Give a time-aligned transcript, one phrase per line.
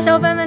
[0.00, 0.39] 小伙伴，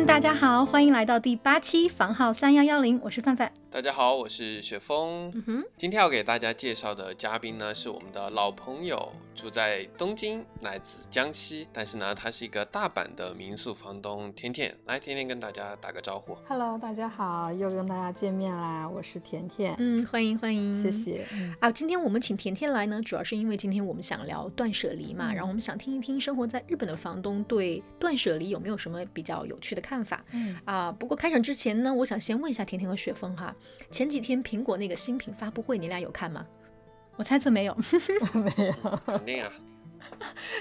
[0.43, 3.49] 好，欢迎来到第八期房号三幺幺零，我是范范。
[3.71, 5.31] 大家好，我是雪峰。
[5.33, 14.75] 嗯哼，今天要给大家介绍的嘉宾呢，是我们的老朋友，住在东京，来自江西，但是呢，他是一个大阪的民宿房东甜甜。
[14.85, 16.35] 来，甜甜跟大家打个招呼。
[16.45, 20.91] Hello，大家好，又跟大家见面啦，我是甜甜，嗯，欢迎欢迎，谢。
[20.91, 21.25] 谢。
[21.31, 30.23] 嗯啊，今天我们请甜甜来呢，主要是因为今天我们想聊断舍离嘛，嗯然后我们想听一听生活在日本的房东对断舍离有没有什么比较有趣的看法。
[30.33, 33.55] 嗯啊，不过开场之前呢，我想先问一下甜甜和雪峰哈，
[33.89, 36.45] 前几天苹果那个新品发布会，你俩有看吗？
[37.15, 37.77] 我猜测没有
[38.33, 38.73] 没有，
[39.05, 39.51] 肯定啊，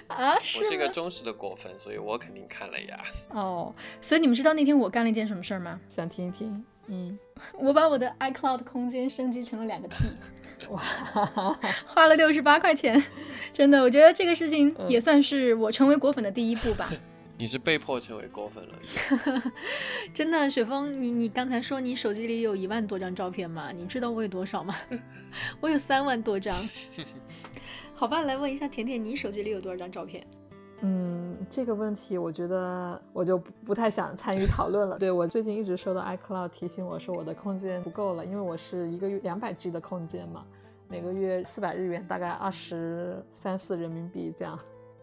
[0.15, 3.01] 啊，是我是一个忠实的果粉，所以我肯定看了呀。
[3.31, 5.81] 哦，所以你们知道那天我干了一件什么事儿吗？
[5.89, 6.65] 想听一听。
[6.89, 7.19] 嗯，
[7.59, 9.97] 我把我的 iCloud 空间升级成了两个 T，
[10.69, 10.79] 哇，
[11.87, 13.03] 花了六十八块钱，
[13.53, 16.91] 真的，我觉得这个事情嗯也算是我成为果粉的第一步吧。
[17.39, 18.73] 你是被迫成为果粉了，
[20.15, 23.71] 真的，雪峰，你你刚才说你手机里有一万多张照片吗？
[23.75, 24.75] 你知道我有多少吗？
[25.61, 26.57] 我有三万多张。
[27.95, 30.25] 好吧，来问一下甜甜，你手机里有多少张照片？
[30.83, 34.99] 嗯，这个问题我觉得我就不不太想参与讨论了。
[34.99, 40.45] 对我最近一直收到 iCloud 提醒我说我的空间不够了，因为我是一个月两百 G 的空间嘛，
[40.89, 44.59] 每个月四百日元，大概二十三四人民币这样。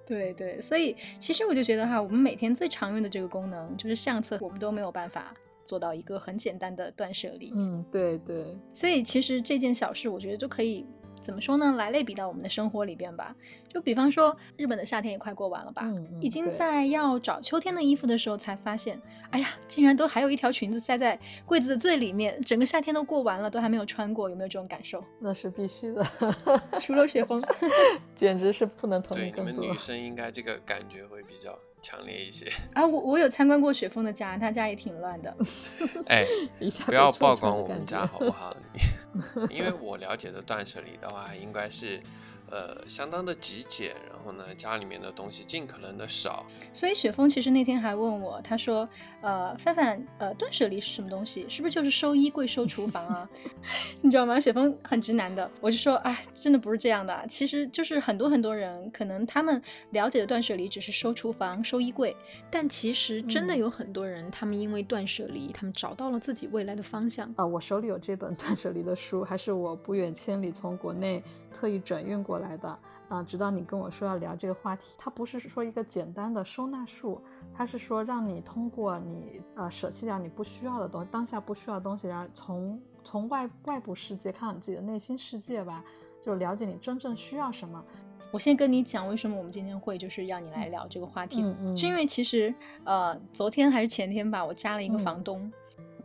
[0.10, 7.54] 对对，所以其实我就觉得哈，我们每天最常用的这个功能就是相册，我们都没有办法做到一个很简单的断舍离。
[7.56, 10.84] 嗯，对对，所以其实这件小事，我觉得就可以
[11.22, 13.36] 怎么说呢，来类比到我们的生活里边吧。
[13.72, 25.04] 就比方说，日本的夏天也快过完了吧，嗯嗯已经在要找秋天的衣服的时候，才发现，哎呀，竟然都还有一条裙子塞在柜子的最里面，整个夏天都过完了，都还没有穿过，有没有这种感受？
[25.20, 26.04] 那是必须的，
[26.80, 27.40] 除了雪峰，
[28.16, 29.78] 简直是不能同对意更多你们女。
[29.78, 32.52] 生应该这个感觉会比较强烈一些。
[32.74, 35.36] 啊，我我有参观过雪峰的家，他家也挺乱的。
[36.08, 36.26] 哎，
[36.60, 38.56] 一下不要曝光我们家好不好？
[39.50, 42.02] 因为我了解的断舍离的话，应该是
[42.52, 46.46] 呃相当的极简，然后呢家里面的东西尽可能的少。
[46.74, 48.88] 所以雪峰其实那天还问我，他说，
[49.22, 51.46] 呃，范范，呃，断舍离是什么东西？
[51.50, 53.30] 是不是就是收衣柜、收厨房啊？
[54.02, 54.40] 你知道吗？
[54.40, 57.26] 雪峰很直男的，我就说，哎，真的不是这样的啊。
[57.28, 59.62] 其实就是很多很多人可能他们
[59.92, 62.16] 了解的断舍离只是收厨房、收衣柜，
[62.50, 67.32] 但其实真的嗯有很多人，他们因为断舍离，他们找到了自己未来的方向。
[67.36, 71.22] 啊，我手里有这本断舍离的书，还是我不远千里从国内
[71.52, 72.80] 特意转运过来的。
[73.10, 77.20] 啊，直到你跟我说要聊这个话题，它不是说一个简单的收纳术，
[77.54, 85.84] 它是说让你通过你呃舍弃掉你不需要的东西，当下不需要的东西，然后从从外外部世界看到你自己的内心世界吧，
[86.24, 87.84] 就了解你真正需要什么。
[88.32, 95.52] 我先跟你讲，为什么我们今天会就是要你来聊这个话题，嗯嗯是因为其实呃，昨天还是前天吧，我加了一个嗯房东。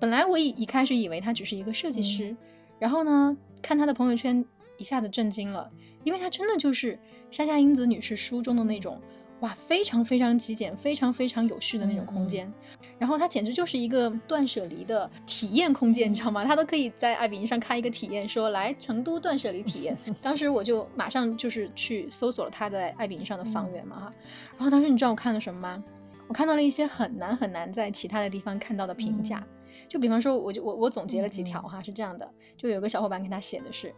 [0.00, 2.36] 本来我一一开始以为他只是一个设计师，嗯
[2.78, 4.42] 然后呢，看他的朋友圈
[4.76, 5.70] 一下子震惊了，
[6.02, 6.98] 因为他真的就是
[7.30, 9.00] 山下英子女士书中的那种，
[9.40, 12.52] 哇，非常非常极简、非常非常有序的那种嗯空间。
[12.96, 16.44] 然后它简直就是一个断舍离的体验空间，你知道吗？
[16.44, 19.96] 他都可以在爱彼迎上开一个体验，说来成都断舍离体验。
[20.22, 24.14] 当时我就马上就是去搜索了他在爱彼迎上的房源嘛哈。
[24.52, 25.84] 然后当时你知道我看了什么吗？
[26.28, 29.44] 我看到了一些很难很难在其他的地方看到的评价。
[29.88, 33.92] 就比方说，我就我我总结了几条哈，是这样的，就有个小伙伴给他写的是，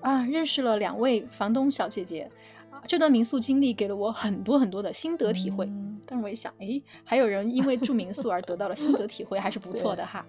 [0.00, 2.30] 啊，认识了两位房东小姐姐，
[2.70, 5.66] 啊，这段民宿经历给了我很多很多的心得体会。
[5.66, 10.24] 嗯但是我一想，诶，还有人因为住民宿而得到了心得体会，还是不错的哈。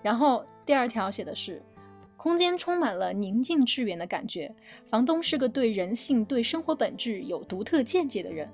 [0.00, 1.60] 然后第二条写的是，
[2.16, 4.54] 空间充满了宁静致远的感觉，
[4.86, 8.48] 房东是个对人性、对生活本质有独特见解的人。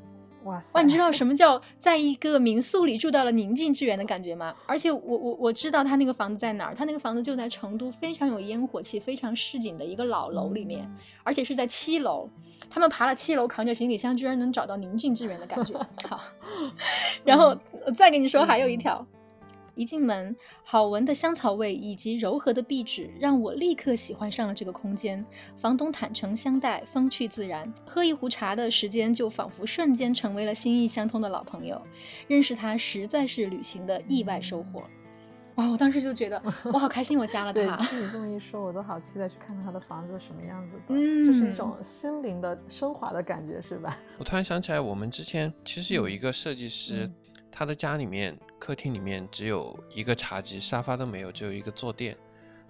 [0.48, 4.54] 哇塞，哇，你知道什么叫在一个民宿里住到了宁静致远的感觉吗？
[4.66, 10.90] 而且我我我知道他那个房子在哪儿，他那个房子就在成都非常有烟火气、非常市井的一个老楼里面，
[11.22, 12.28] 而且是在七楼。
[12.70, 15.74] 他们爬了七楼，扛着行李箱，居然能找到宁静致远的感觉。
[16.08, 16.20] 好，
[17.24, 17.56] 然后
[17.86, 19.06] 我再跟你说，还有一条。
[19.78, 20.34] 一进门，
[20.66, 25.24] 好闻的香草味以及柔和的壁纸让我立刻喜欢上了这个空间。
[25.56, 31.80] 房东坦诚相待，风趣自然，喝一壶茶的时间就仿佛瞬间成为了心意相通的老朋友。
[32.26, 34.82] 认识他实在是旅行的意外收获。
[35.54, 37.76] 哇，我当时就觉得我好开心，我加了 对，他。
[37.86, 43.96] 听你这么一说，我都好期待去看看他的房子是什么样子的，嗯就是一种心灵的升华的感觉，是吧？
[44.18, 47.14] 我突然想起来，我们之前其实有嗯一个设计师，嗯
[47.50, 52.16] 他的家里面客厅里面只有一个茶几，沙发都没有，只有一个坐垫。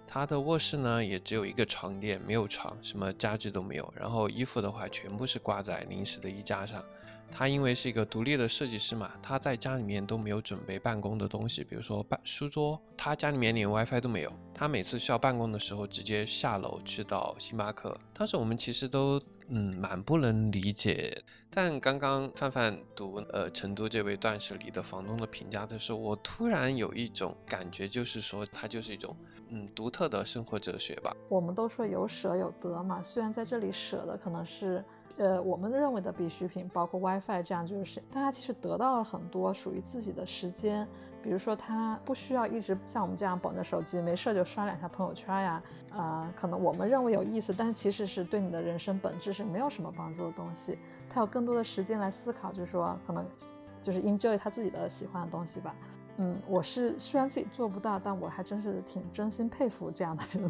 [0.07, 3.93] 他的卧室呢也只有一个床垫，没有床，什么家具都没有。
[3.95, 6.83] 然后衣服的话，全部是挂在临时的衣架上。
[7.31, 14.33] 他因为是一个独立的设计师嘛，他在家里面都没有准备办公的东西，比如说办书桌，他家里面连 WiFi 都没有。
[14.53, 17.97] 他每次需要办公的时候，直接下楼去到星巴克。
[18.13, 21.17] 当时我们其实都嗯蛮不能理解，
[21.49, 29.15] 但刚刚范范读呃成都这位断舍离的房东的评价的时候，我突然有一种感觉，就是说他就是一种
[29.49, 31.15] 嗯独特的生活哲学吧。
[31.29, 34.83] 我们都说有舍有得嘛，虽然在这里舍的可能是。
[35.19, 40.87] 呃，我们认为的必需品，包括 WiFi，这样就是大家其实得到了很多属于自己的时间，
[41.21, 50.79] 比如说他不需要一直像我们这样捧着手机，没事就刷两下朋友圈呀，啊，可能我们认为有意思，但其实是对你的人生本质是没有什么帮助的东西。
[51.09, 53.25] 他有更多的时间来思考，就是说可能
[53.81, 55.75] 就是 enjoy 他自己的喜欢的东西吧。
[56.15, 60.49] 嗯，我是虽然自己做不到，但我还真是挺真心佩服这样的人。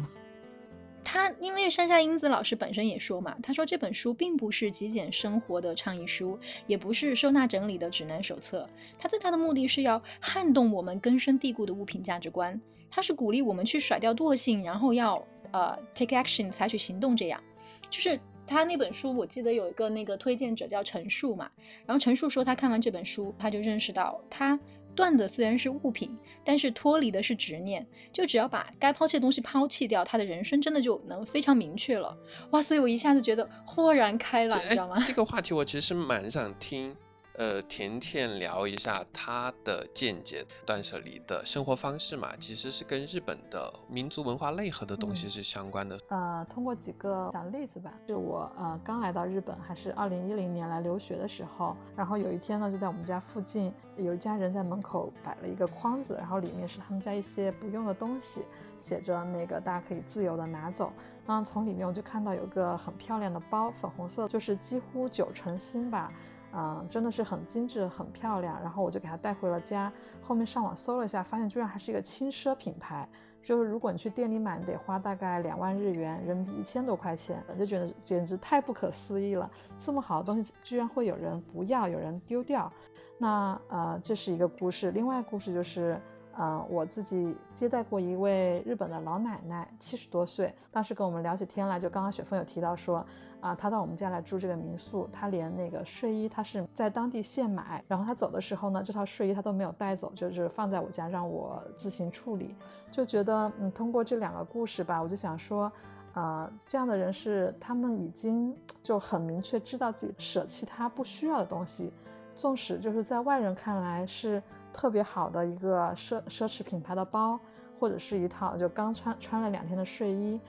[1.12, 8.64] 他因为山下英子老师本身也说嘛，他说这本书并不是极简生活的倡议书，也不是收纳整理的指南手册。
[8.96, 15.20] 他最大的目的是要撼动我们根深蒂固的物品价值观，他是鼓励我们去甩掉惰性，然后要
[15.50, 17.16] 呃 take action 采取行动。
[17.16, 17.42] 这样，
[17.90, 18.16] 就是
[18.46, 21.50] 他那本书，我记得有一个那个推荐者叫陈述嘛，
[21.86, 24.56] 然后陈述说他看完这本书，他就认识到他。
[25.00, 27.84] 断的虽然是物品，但是脱离的是执念。
[28.12, 32.16] 就只要把该抛弃的东西抛弃掉，他的人生真的就能非常明确了。
[32.50, 35.02] 哇，所以我一下子觉得豁然开朗，你知道吗？
[35.06, 36.94] 这个话题我其实蛮想听。
[37.40, 45.98] 呃，甜甜聊一下她的见解，断舍离的生活方式嘛，其实是跟日本的民族文化内核的东西是相关的。
[46.10, 58.44] 呃，通过几个小例子吧，是我呃刚来到日本，还是二零一零年来留学的时候，然后有一天呢，就在我们家附近有一家人在门口摆了一个筐子，然后里面是他们家一些不用的东西，
[58.76, 60.92] 写着那个大家可以自由的拿走。
[61.26, 66.12] 然后从里面我就看到有个很漂亮的包，粉红色，就是几乎九成新吧。
[66.52, 68.60] 啊，真的是很精致、很漂亮。
[68.60, 69.92] 然后我就给它带回了家。
[70.20, 73.08] 后面上网搜了一下，发现居然还是一个轻奢品牌。
[73.42, 79.50] 就是如果你去店里买，你得花大概两万日元，人民币一千多块钱，就觉得简直太不可思议了。
[79.78, 82.70] 这么好的东西，居然会有人不要，有人丢掉。
[83.16, 84.90] 那呃，这是一个故事。
[84.90, 85.98] 另外故事就是，
[86.42, 93.04] 嗯，我自己接待过一位日本的老奶奶，七十多岁，当时跟我们聊起天来，就刚刚雪峰有提到说。
[93.40, 102.54] 啊，她到我们家来住这个民宿，她连那个睡衣她是在当地现买，然后她走的时候呢，这套睡衣她都没有带走，就是放在我家让我自行处理。
[102.90, 105.72] 就觉得，嗯，通过这两个故事吧，我就想说，
[106.12, 111.90] 呃，这样的人是他们已经就很明确知道自己舍弃他不需要的东西，
[112.34, 114.42] 纵使就是在外人看来是
[114.72, 117.38] 特别好的一个奢奢侈品牌的包，
[117.78, 120.40] 或者是一套就刚穿穿了两天的睡衣。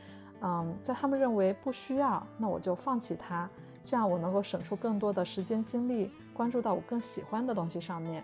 [0.41, 3.47] 嗯，在他们认为不需要，那我就放弃它，
[3.83, 8.23] 这样我能够省出更多的时间精力，关注到我更喜欢的东西上面。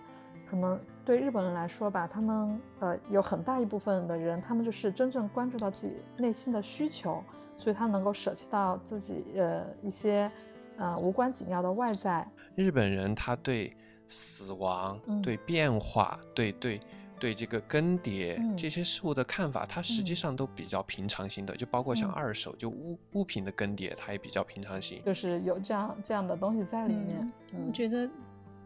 [0.49, 7.21] 可能对日本人来说吧，他们呃有很大一部分的人，他们就是真正关注到自己内心的需求，
[7.55, 10.31] 所以他能够舍弃到自己呃一些
[10.77, 12.25] 呃无关紧要的外在。
[12.55, 13.75] 日本人他对
[14.07, 16.79] 死亡、对变化、对对。
[17.19, 27.33] 对这个更迭这些事物的看法，它实际上都比较平常心的，就包括像二手就物物品的更迭，它也比较平常心，就是有这样这样的东西在里面。
[27.53, 28.07] 我觉得。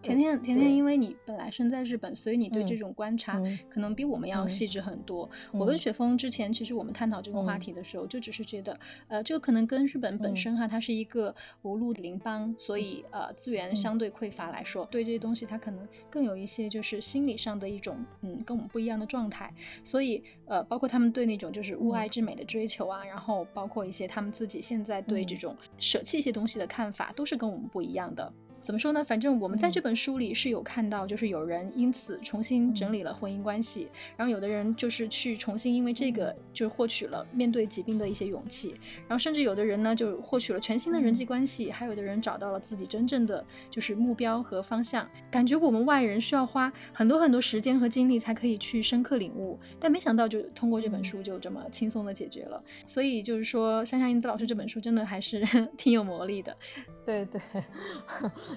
[0.01, 3.39] 甜甜甜甜，因为你本来生在日本，所以你对这种观察
[3.69, 5.29] 可能比我们要细致很多。
[5.51, 8.77] 我跟雪峰之前其实我们探讨这个话题的时候，就只是觉得，
[9.07, 19.53] 呃，这个可能跟日本本身哈，它是一个无路邻邦，所以呃资源相对匮乏来说，对这些东西它可能更有一些就是心理上的一种嗯跟我们不一样的状态。
[19.83, 28.31] 所以呃，包括他们对那种就是物爱之美的追求啊，然后包括一些他们自己现在对这种舍弃一些东西的看法，都是跟我们不一样的。
[28.61, 29.03] 怎么说呢？
[29.03, 38.75] 反正我们在这本书里是有看到，就是有人因此重新整理了婚姻关系，然后有的人就是去重新因为这个就获取了面对疾病的一些勇气，
[39.07, 45.07] 然后甚至有的人呢就获取了全新的人际关系，还有的人找到了自己真正的就是目标和方向。
[45.31, 52.63] 感觉我们外人需要花很多很多时间和精力才可以去深刻领悟，但没想到就通过这本书就这么轻松的解决了。
[52.85, 55.41] 所以就是说，山下英子老师这本书真的还是
[55.77, 56.55] 挺有魔力的。
[57.03, 57.41] 对对。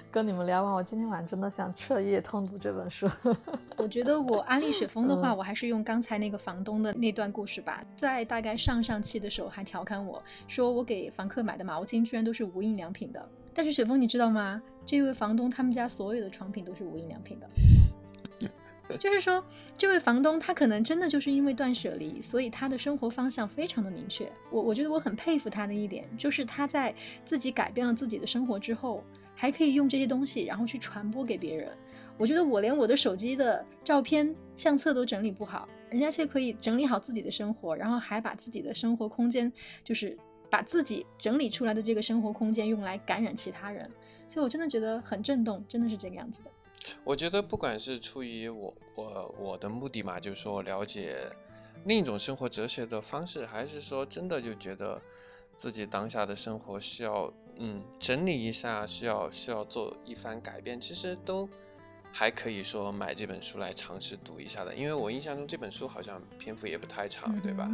[0.11, 3.09] 跟你们聊完，我今天晚上真的想彻夜通读这本书。
[3.77, 7.83] 我觉得我安利雪峰的话，我还是用刚才那个房东的那段故事吧。
[7.95, 13.29] 在大概上上期的时候，还调侃我说我给房客买的毛巾居然都是无印良品的。
[13.53, 14.61] 但是雪峰，你知道吗？
[14.85, 17.47] 这位房东他们家所有的床品都是无印良品的。
[18.99, 19.43] 就是说，
[19.75, 24.31] 这位房东他可能真的就是因为断舍离，所以他的生活方向非常的明确。
[24.51, 26.93] 我我觉得我很佩服他的一点，就是他在
[27.25, 29.03] 自己改变了自己的生活之后。
[29.35, 31.71] 还可以用这些东西，然后去传播给别人。
[32.17, 39.51] 我觉得我连我的手机的照片相册都整理不好，人家却可以整理好自己的生活，然后还把自己的生活空间，
[39.83, 40.17] 就是
[40.49, 43.91] 把自己整理出来的这个生活空间用来感染其他人。
[44.27, 46.49] 所以我真的觉得很震动，真的是这个样子的。
[47.03, 51.17] 我觉得不管是出于我我我的目的嘛，就是说了解
[51.83, 55.01] 另一种生活哲学的方式，还是说真的就觉得
[55.55, 61.47] 自己当下的生活需要嗯整理一下，需要需要做一番改变，其实都
[62.11, 64.73] 还可以说买这本书来尝试读一下的。
[64.75, 67.69] 因为我印象中这本书好像篇幅也不太长，对吧？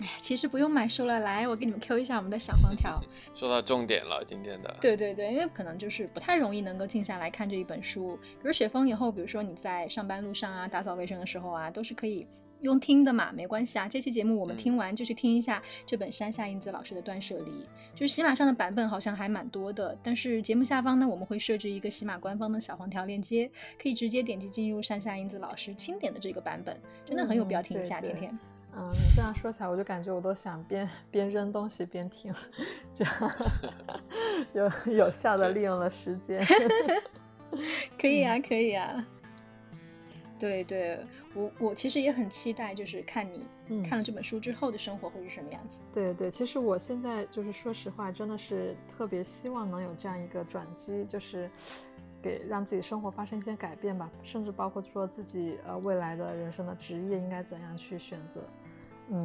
[0.00, 3.00] 哎呀，其实不用买书了，来，我给你们 Q 一下我们的小黄条。
[3.34, 4.76] 说到重点了，今天的。
[4.78, 8.14] 对对对，因为可能就是不太容易能够静下来看这一本书。
[8.34, 12.28] 比如雪峰以后，比如说你在上班路上啊，打扫卫生的时候啊，都是可以
[12.62, 13.88] 用听的嘛，没关系啊。
[13.88, 17.50] 这期节目我们听完就去听一下这本山下英子老师的《断舍离》，
[17.94, 28.38] 就是喜马上的版本好像还蛮多的，但是节目下方呢，我们会设置一个喜马官方的小黄条链接，可以直接点击进入山下英子老师钦点的这个版本，真的很有必要听一下，甜甜。
[28.78, 32.34] 嗯，你这样说起来，我就感觉我都想边 边扔东西边听，
[32.92, 33.32] 这样
[34.52, 36.44] 有有效的利用了时间。
[37.98, 39.06] 可以啊，可以啊。
[40.38, 40.98] 对对，
[41.34, 43.26] 我我其实也很期待，就是看
[43.66, 45.78] 你看了这本书之后的生活会是什么样子。
[45.92, 51.50] 对对，其实我现在就是说实话，真的是特别希望能有这样一个转机，就是
[52.22, 58.40] 给让自己生活发生一些改变吧，甚至包括说自己呃未来的人生的职业应该怎样去选择。
[59.10, 59.24] 嗯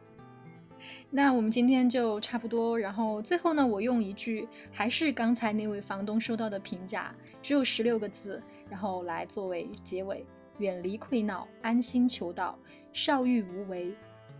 [1.13, 10.25] 那我们今天就差不多，然后最后呢，我用一句还是刚才那位房东收到的评价，只有十六个字，然后来作为结尾：
[10.61, 12.57] 远离溃闹，安心求道，
[12.93, 13.91] 少欲无为，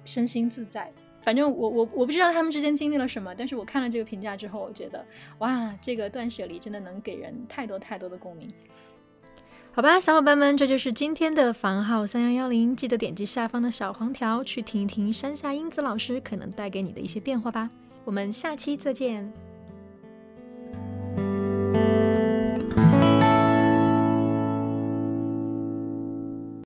[0.06, 0.90] 身心自在。
[1.24, 5.06] 反正我我我不知道他们之间经历了什么，但是我看了这个评价之后，我觉得
[5.40, 8.52] 哇，这个断舍离真的能给人太多太多的共鸣。
[9.72, 17.70] 好吧，小伙伴们，这就是今天的房号三幺幺零，记得点击下方的小黄条去听一听山下英子老师可能带给你的一些变化吧。
[18.04, 19.51] 我们下期再见。